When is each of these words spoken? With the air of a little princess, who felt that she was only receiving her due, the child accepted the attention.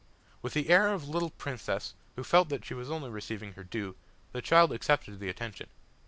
With 0.41 0.53
the 0.55 0.69
air 0.69 0.87
of 0.87 1.03
a 1.03 1.11
little 1.11 1.29
princess, 1.29 1.93
who 2.15 2.23
felt 2.23 2.49
that 2.49 2.65
she 2.65 2.73
was 2.73 2.89
only 2.89 3.11
receiving 3.11 3.53
her 3.53 3.63
due, 3.63 3.95
the 4.31 4.41
child 4.41 4.71
accepted 4.73 5.19
the 5.19 5.29
attention. 5.29 5.69